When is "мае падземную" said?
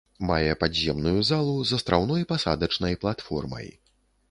0.27-1.19